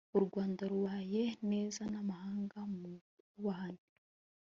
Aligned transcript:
u 0.17 0.19
rwanda 0.25 0.61
rubanye 0.71 1.23
neza 1.51 1.81
n'amahanga 1.91 2.57
mu 2.77 2.91
bwubahane 3.19 3.85